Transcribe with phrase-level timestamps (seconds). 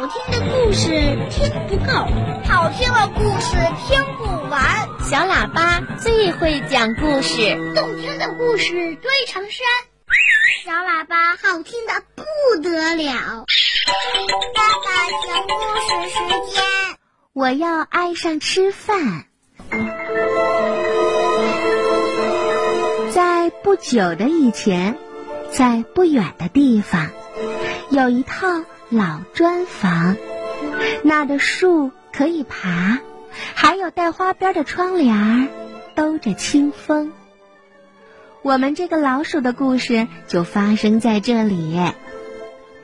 [0.00, 0.88] 好听的故事
[1.28, 1.92] 听不够，
[2.48, 3.54] 好听的故事
[3.86, 4.88] 听不完。
[5.02, 9.60] 小喇叭最会讲故事，动听的故事堆成山。
[10.64, 12.24] 小喇叭好听的不
[12.62, 13.44] 得了。
[14.54, 14.90] 爸爸
[15.26, 15.52] 讲故
[15.82, 16.16] 事时
[16.50, 16.64] 间，
[17.34, 19.26] 我要爱上吃饭。
[23.12, 24.96] 在不久的以前，
[25.50, 27.10] 在不远的地方，
[27.90, 28.46] 有一套
[28.88, 30.16] 老砖房，
[31.02, 33.00] 那的树可以爬，
[33.56, 35.48] 还有带花边的窗帘儿，
[35.96, 37.12] 兜着清风。
[38.42, 41.76] 我们这个老鼠的故事就发生在这里。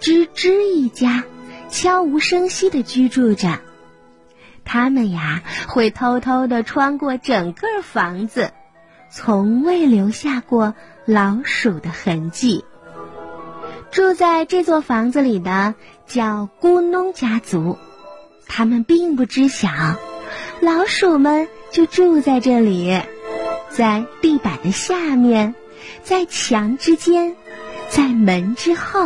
[0.00, 1.24] 吱吱一家
[1.68, 3.58] 悄无声息地居住着，
[4.64, 8.52] 他们呀会偷偷地穿过整个房子，
[9.10, 10.74] 从未留下过
[11.06, 12.64] 老鼠的痕迹。
[13.92, 15.74] 住在这座房子里的
[16.06, 17.76] 叫咕哝家族，
[18.48, 19.68] 他们并不知晓，
[20.60, 23.02] 老鼠们就住在这里，
[23.68, 25.54] 在地板的下面，
[26.02, 27.36] 在墙之间，
[27.90, 29.02] 在门之后，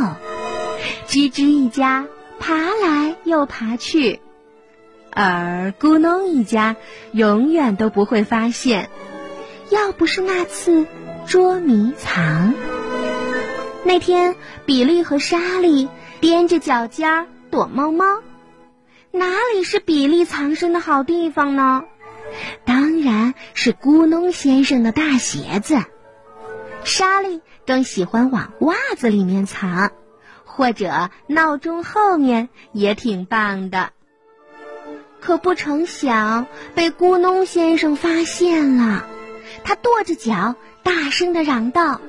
[1.08, 2.06] 吱吱一家
[2.38, 4.20] 爬来又爬去，
[5.10, 6.76] 而咕哝一家
[7.10, 8.88] 永远都不会发现，
[9.68, 10.86] 要不是那次
[11.26, 12.54] 捉迷藏。
[13.86, 14.34] 那天，
[14.64, 15.88] 比利和莎莉
[16.20, 18.04] 踮着脚尖儿躲猫猫。
[19.12, 21.84] 哪里是比利藏身的好地方呢？
[22.64, 25.78] 当然是咕哝先生的大鞋子。
[26.82, 29.92] 莎莉更喜欢往袜子里面藏，
[30.44, 33.90] 或者闹钟后面也挺棒的。
[35.20, 39.06] 可不成想被咕哝先生发现了，
[39.62, 42.00] 他跺着脚，大声的嚷道。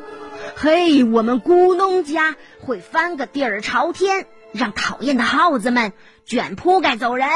[0.56, 5.94] 嘿，我们咕哝家会翻个底儿朝天，让讨厌的耗子们
[6.26, 7.28] 卷铺盖走人。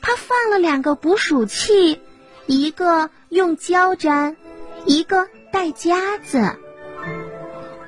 [0.00, 2.00] 他放了两个捕鼠器，
[2.46, 4.36] 一个用胶粘，
[4.84, 6.56] 一个带夹子。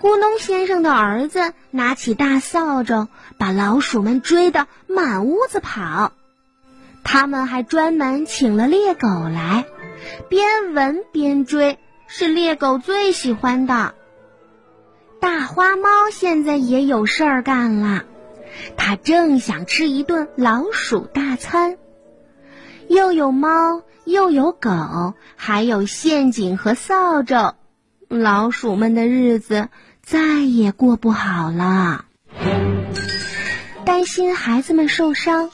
[0.00, 6.12] 咕哝先生的儿子拿起大扫帚，把老鼠们追得满屋子跑。
[7.02, 9.64] 他们还专门请了猎狗来，
[10.28, 13.94] 边闻边追，是猎狗最喜欢的。
[15.20, 18.04] 大花猫现在也有事儿干了，
[18.76, 21.76] 它正想吃一顿老鼠大餐。
[22.88, 27.54] 又有猫，又有狗，还有陷阱和扫帚，
[28.08, 29.68] 老鼠们的日子
[30.02, 32.04] 再也过不好了。
[33.84, 35.50] 担心孩子们受伤，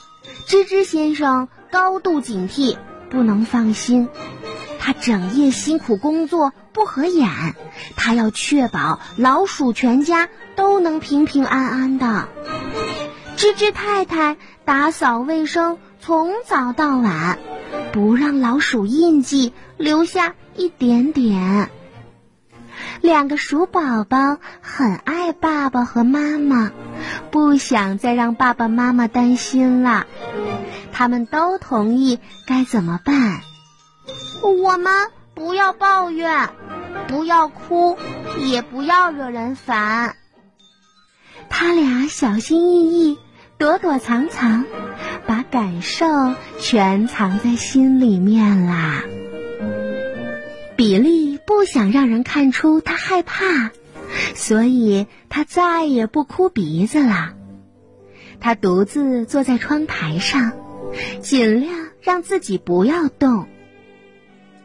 [0.46, 2.76] 吱吱先生高度警惕，
[3.10, 4.08] 不能放心。
[4.84, 7.30] 他整夜辛苦工作，不合眼。
[7.96, 12.28] 他要确保老鼠全家都能平平安安的。
[13.34, 14.36] 吱吱太太
[14.66, 17.38] 打扫卫生，从早到晚，
[17.94, 21.70] 不让老鼠印记留下一点点。
[23.00, 26.72] 两个鼠宝宝很爱爸爸和妈妈，
[27.30, 30.04] 不想再让爸爸妈妈担心了。
[30.92, 33.40] 他们都同意该怎么办。
[34.42, 34.92] 我们
[35.34, 36.50] 不要抱怨，
[37.08, 37.96] 不要哭，
[38.38, 40.16] 也不要惹人烦。
[41.48, 43.18] 他俩小心翼翼，
[43.58, 44.64] 躲躲藏藏，
[45.26, 46.06] 把感受
[46.58, 49.02] 全藏在心里面啦。
[50.76, 53.70] 比利不想让人看出他害怕，
[54.34, 57.34] 所以他再也不哭鼻子了。
[58.40, 60.52] 他独自坐在窗台上，
[61.22, 63.46] 尽量让自己不要动。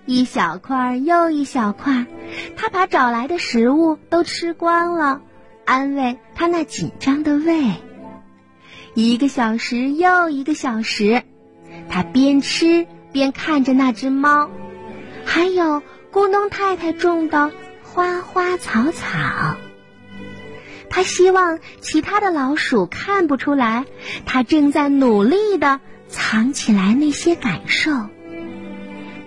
[0.10, 2.08] 一小块又一小块，
[2.58, 5.22] 他把找来的食物都吃光了，
[5.66, 7.76] 安慰他那紧张的胃。
[8.96, 11.22] 一个小时又一个小时，
[11.90, 14.50] 他边吃边看着那只猫，
[15.26, 17.52] 还有咕咚太太种的
[17.84, 19.58] 花花草草。
[20.90, 23.86] 他希望其他的老鼠看不出来，
[24.26, 27.92] 他正在努力的藏起来那些感受。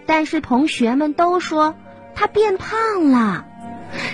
[0.06, 1.74] 但是同学们都说
[2.14, 3.46] 他变胖了，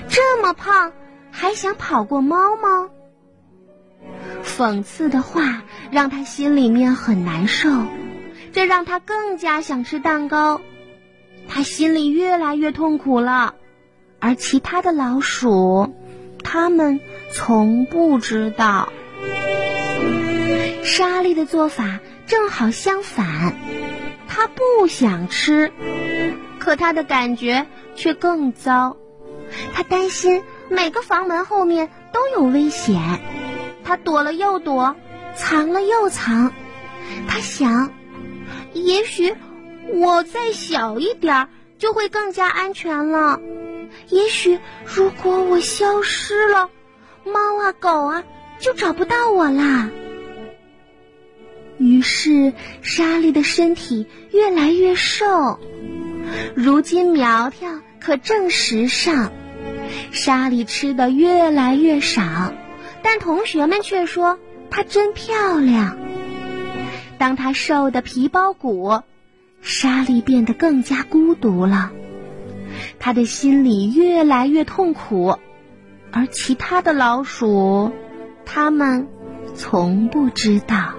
[0.09, 0.93] 这么胖
[1.31, 2.91] 还想跑过猫吗？
[4.45, 7.69] 讽刺的话让他心里面很难受，
[8.53, 10.61] 这让他更加想吃蛋糕。
[11.49, 13.55] 他心里越来越痛苦了，
[14.21, 15.95] 而其他的老鼠，
[16.45, 17.01] 他们
[17.33, 18.93] 从不知道。
[20.85, 23.55] 莎莉的做法正好相反。
[24.39, 25.73] 他不想吃，
[26.61, 28.97] 可他的感觉却更糟。
[29.75, 33.01] 他担心每个房门后面都有危险，
[33.83, 34.95] 他躲了又躲，
[35.35, 36.53] 藏了又藏。
[37.27, 37.93] 他想，
[38.75, 39.35] 也许
[39.93, 43.41] 我再小一点儿就会更加安全了。
[44.09, 46.71] 也许如果我消失了，
[47.25, 48.23] 猫啊狗啊
[48.61, 49.91] 就找不到我啦。
[51.79, 52.53] 于是
[52.83, 55.59] 莎莉的身体越来越瘦，
[56.55, 57.71] 如今苗条
[58.01, 59.33] 可正时尚。
[60.11, 62.53] 莎莉吃的越来越少，
[63.03, 64.39] 但同学们却说
[64.71, 65.97] 她真漂亮。
[67.17, 69.03] 当她瘦的皮包骨，
[69.63, 71.91] 莎莉变得更加孤独了。
[72.99, 75.39] 她的心里越来越痛苦，
[76.11, 77.93] 而其他的老鼠，
[78.45, 79.09] 他们
[79.55, 80.95] 从不知道。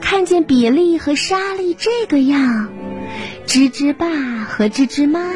[0.00, 2.68] 看见比利和莎莉这个样，
[3.46, 4.08] 吱吱爸
[4.44, 5.30] 和吱吱妈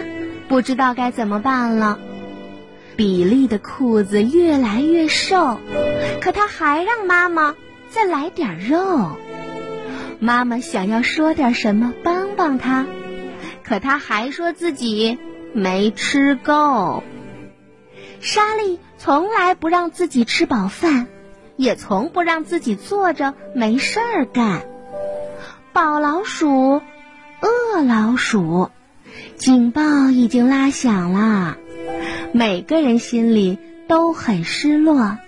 [0.48, 1.98] 不知道该怎么办了。
[2.96, 5.58] 比利的裤子越来越瘦，
[6.20, 7.54] 可他还让妈妈
[7.90, 9.16] 再来点肉。
[10.18, 12.86] 妈妈想要说点什么帮帮他，
[13.62, 15.18] 可他还说自己
[15.52, 17.02] 没吃够。
[18.20, 21.06] 莎莉从来不让自己吃饱饭。
[21.56, 24.66] 也从不让自己坐着没事儿干。
[25.72, 26.80] 宝老鼠，
[27.40, 28.70] 饿老鼠，
[29.36, 31.56] 警报已经拉响了，
[32.32, 33.58] 每个人心里
[33.88, 35.18] 都很失落。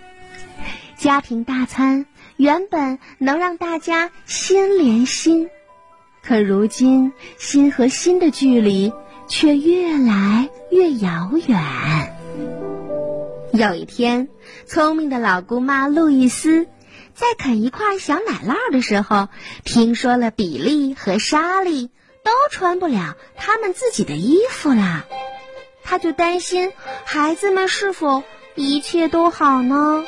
[0.97, 5.49] 家庭大餐原本能让大家心连心，
[6.23, 8.93] 可如今心和心的距离
[9.29, 12.08] 却越来越遥远。
[13.59, 14.29] 有一天，
[14.67, 16.69] 聪明的老姑妈路易斯
[17.13, 19.29] 在啃一块小奶酪的时候，
[19.65, 21.89] 听说了比利和莎莉
[22.23, 25.07] 都穿不了他们自己的衣服啦。
[25.83, 26.73] 她就担心
[27.05, 28.23] 孩子们是否
[28.55, 30.05] 一切都好呢？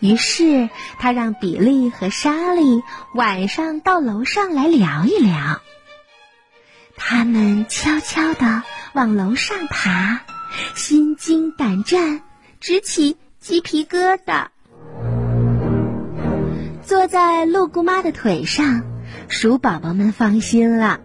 [0.00, 0.68] 于是，
[0.98, 2.82] 她让比利和莎莉
[3.14, 5.62] 晚上到楼上来聊一聊。
[6.94, 8.62] 他们悄悄地
[8.92, 10.20] 往楼上爬。
[10.76, 12.22] 心惊胆战，
[12.66, 14.46] 直起鸡皮疙瘩。
[16.82, 18.84] 坐在鹿姑妈的腿上，
[19.28, 21.00] 鼠宝宝们放心了，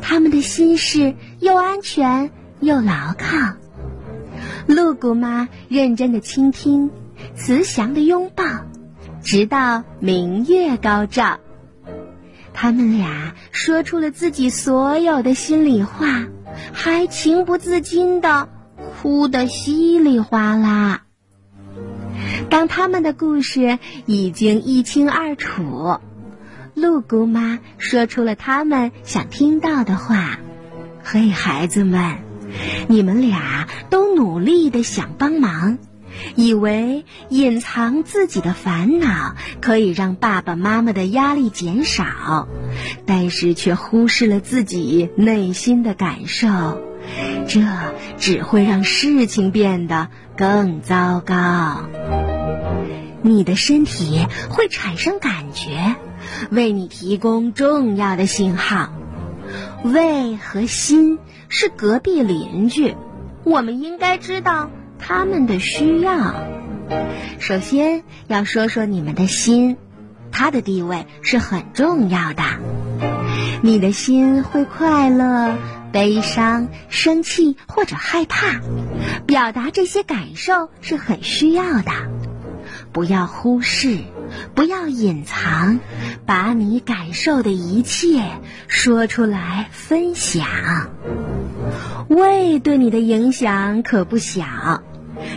[0.00, 2.30] 他们的心事又安全
[2.60, 3.56] 又牢靠。
[4.68, 6.92] 鹿姑妈认真的倾听，
[7.34, 8.44] 慈祥的拥抱，
[9.20, 11.40] 直到明月高照。
[12.52, 16.28] 他们俩说出了自己所有的心里话，
[16.72, 18.48] 还情不自禁的。
[19.04, 21.02] 哭得稀里哗啦。
[22.48, 25.98] 当他们的故事已经一清二楚，
[26.72, 30.38] 鹿姑妈说出了他们想听到的话
[31.04, 32.16] ：“嘿，孩子们，
[32.88, 35.76] 你们俩都努力的想帮忙，
[36.34, 42.48] 以为隐藏自己的烦恼可以让爸爸妈妈的压力减少，
[43.04, 46.48] 但是却忽视了自己内心的感受。”
[47.46, 47.60] 这
[48.18, 51.88] 只会让事情变得更糟糕。
[53.22, 55.96] 你的身体会产生感觉，
[56.50, 58.90] 为你提供重要的信号。
[59.82, 61.18] 胃和心
[61.48, 62.96] 是隔壁邻居，
[63.44, 66.34] 我们应该知道他们的需要。
[67.38, 69.76] 首先要说说你们的心，
[70.30, 72.42] 它的地位是很重要的。
[73.62, 75.54] 你的心会快乐。
[75.94, 78.60] 悲伤、生气或者害怕，
[79.28, 81.92] 表达这些感受是很需要的。
[82.92, 83.98] 不要忽视，
[84.56, 85.78] 不要隐藏，
[86.26, 88.24] 把你感受的一切
[88.66, 90.44] 说出来分享。
[92.08, 94.82] 胃对你的影响可不小，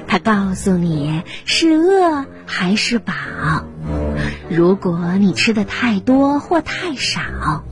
[0.08, 3.14] 它告诉你是饿还是饱。
[4.50, 7.64] 如果你吃的太多或太少，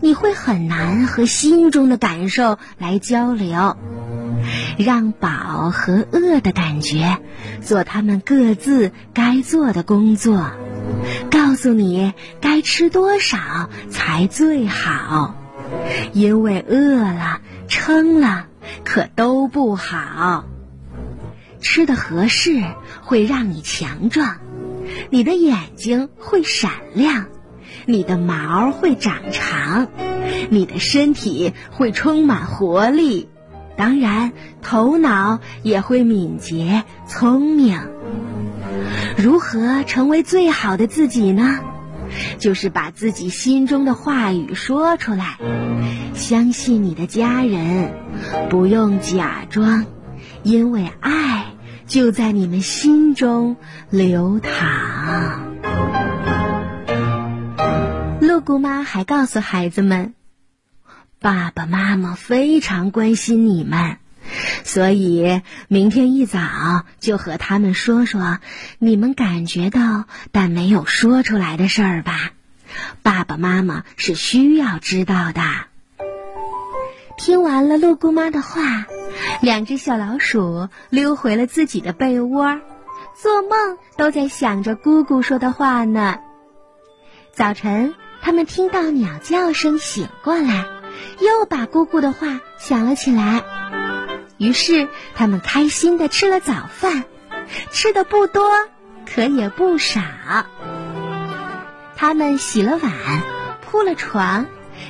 [0.00, 3.76] 你会很难和心中的感受来交流。
[4.76, 7.18] 让饱和饿的感觉
[7.62, 10.50] 做他们各自该做的工作，
[11.30, 15.34] 告诉你该吃多少才最好，
[16.12, 18.46] 因为饿了、撑了
[18.84, 20.44] 可都不好。
[21.60, 22.62] 吃的合适
[23.02, 24.36] 会让你强壮。
[25.10, 27.26] 你的眼睛会闪亮，
[27.86, 29.88] 你的毛会长长，
[30.50, 33.28] 你的身体会充满活力，
[33.76, 37.80] 当然头脑也会敏捷聪明。
[39.16, 41.60] 如何成为最好的自己呢？
[42.38, 45.38] 就是把自己心中的话语说出来，
[46.14, 47.92] 相信你的家人，
[48.48, 49.86] 不用假装，
[50.44, 51.45] 因为爱
[51.86, 53.56] 就在你们心中
[53.90, 55.56] 流淌。
[58.20, 60.14] 露姑妈还告诉孩子们，
[61.20, 63.98] 爸爸妈妈非常关心你们，
[64.64, 68.40] 所以明天一早就和他们说说
[68.78, 72.32] 你们感觉到但没有说出来的事儿吧。
[73.02, 75.42] 爸爸妈妈是需要知道的。
[77.16, 78.86] 听完了鹿姑妈的话，
[79.40, 82.60] 两只小老鼠溜回了自己的被窝，
[83.14, 86.18] 做梦都在想着姑姑说的话呢。
[87.32, 90.66] 早晨，他们听到鸟叫声醒过来，
[91.20, 93.42] 又把姑姑的话想了起来。
[94.38, 97.04] 于是，他们开心的吃了早饭，
[97.70, 98.50] 吃的不多，
[99.06, 100.00] 可也不少。
[101.96, 102.92] 他们洗了碗，
[103.62, 104.46] 铺了床，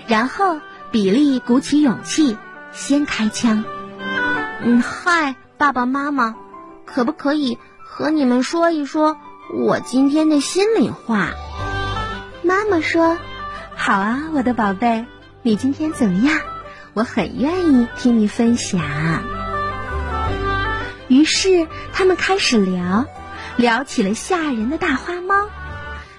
[0.09, 0.61] 然后
[0.97, 2.38] 比利鼓起勇气，
[2.73, 3.65] 先开枪。
[4.62, 6.35] 嗯，嗨，爸爸妈妈，
[6.87, 9.19] 可不可以和你们说一说
[9.53, 11.33] 我今天的心里话？
[12.43, 13.19] 妈妈说
[13.76, 15.05] ：“好啊，我的宝贝，
[15.43, 16.41] 你今天怎么样？
[16.95, 18.81] 我很愿意听你分享。”
[21.09, 23.05] 于是他们开始聊，
[23.59, 25.50] 聊起了吓人的大花猫。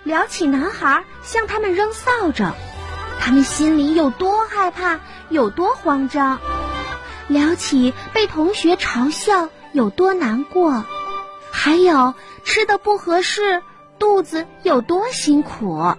[0.03, 2.53] 聊起男孩向他们扔扫帚，
[3.19, 6.38] 他们心里有多害怕，有多慌张；
[7.27, 10.86] 聊起被同学嘲笑有多难过，
[11.51, 13.62] 还有吃的不合适，
[14.00, 15.93] 肚子有多辛苦。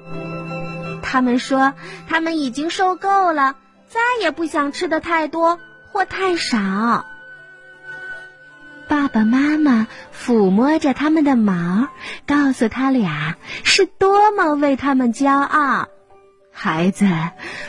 [1.02, 1.74] 他们说
[2.08, 3.56] 他们已经受够了，
[3.88, 5.58] 再也不想吃的太多
[5.92, 7.04] 或太少。
[8.88, 11.88] 爸爸妈妈抚摸着他们的毛，
[12.26, 15.88] 告诉他俩是多么为他们骄傲。
[16.60, 17.06] 孩子，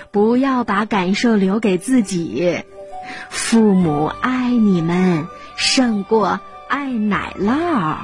[0.10, 2.63] 不要把感受留给自己。
[3.29, 7.98] 父母爱你们胜过爱奶酪。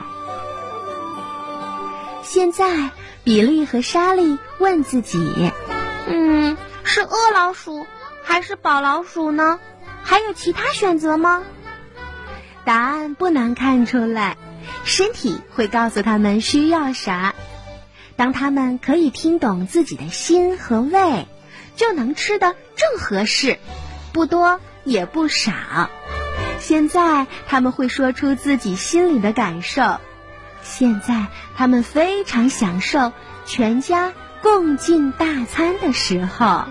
[2.21, 2.91] 现在，
[3.23, 5.51] 比利和莎莉问自己
[6.07, 7.87] ：“嗯，是饿老鼠
[8.23, 9.59] 还是饱老鼠呢？
[10.03, 11.41] 还有其他选择吗？”
[12.63, 14.37] 答案不难看出来，
[14.83, 17.33] 身体会告诉他们需要啥。
[18.15, 21.27] 当他们可以听懂自己的心和胃，
[21.75, 23.59] 就能吃的正合适，
[24.13, 25.89] 不多也不少。
[26.59, 29.99] 现在他们会说出自己心里的感受。
[30.63, 33.11] 现在他们非常享受
[33.45, 36.63] 全家共进大餐的时候。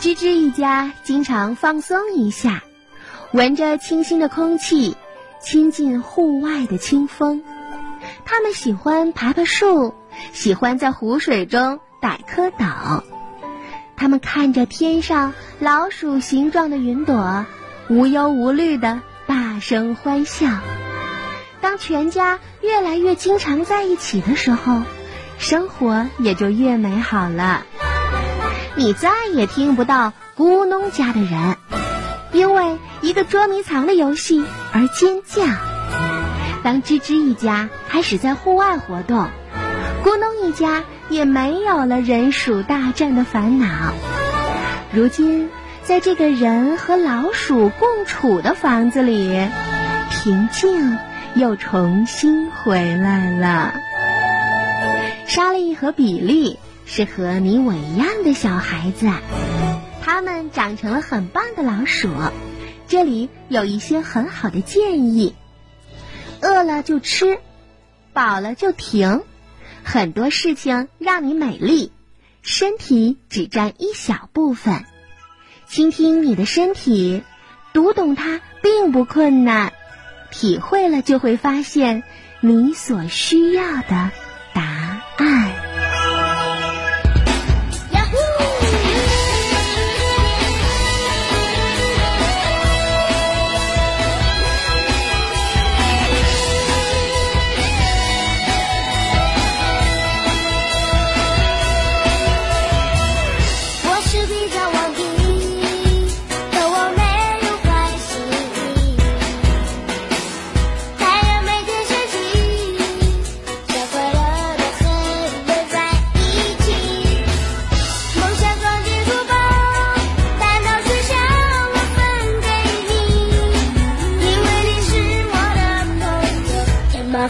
[0.00, 2.64] 吱吱一家经常放松一下。
[3.32, 4.96] 闻着清新的空气，
[5.40, 7.44] 亲近户外的清风。
[8.32, 9.92] 他们喜欢爬爬树，
[10.32, 13.02] 喜欢在湖水中逮蝌蚪。
[13.96, 17.44] 他们看着天上老鼠形状的云朵，
[17.88, 20.46] 无忧无虑的大声欢笑。
[21.60, 24.80] 当全家越来越经常在一起的时候，
[25.38, 27.66] 生活也就越美好了。
[28.76, 31.56] 你再也听不到咕哝家的人。
[32.30, 35.42] 因为一个捉迷藏的游戏而尖叫。
[36.62, 39.28] 当吱吱一家开始在户外活动，
[40.04, 43.66] 咕咚一家也没有了人鼠大战的烦恼。
[44.92, 45.48] 如今，
[45.84, 49.48] 在这个人和老鼠共处的房子里，
[50.10, 50.98] 平静
[51.34, 53.74] 又重新回来了。
[55.26, 59.08] 莎莉和比利是和你我一样的小孩子。
[60.02, 62.08] 他们长成了很棒的老鼠，
[62.88, 65.34] 这里有一些很好的建议：
[66.42, 67.38] 饿了就吃，
[68.12, 69.22] 饱了就停，
[69.84, 71.92] 很多事情让你美丽，
[72.42, 74.84] 身体只占一小部分。
[75.66, 77.22] 倾听你的身体，
[77.72, 79.72] 读懂它并不困难，
[80.30, 82.02] 体会了就会发现
[82.40, 84.10] 你所需要的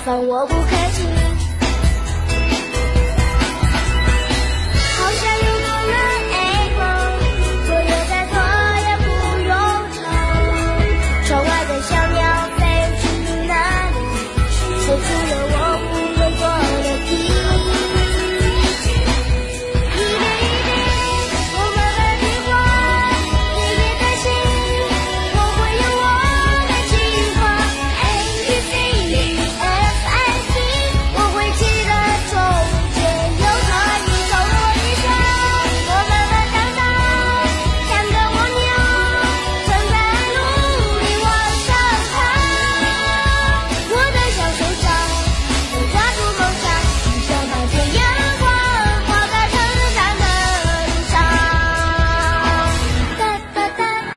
[0.00, 0.79] 麻烦我不客气。